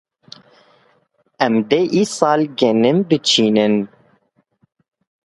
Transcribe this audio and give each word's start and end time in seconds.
Em 1.45 1.55
dê 1.69 1.81
îsal 2.01 2.41
genim 2.59 2.97
biçînin. 3.07 3.75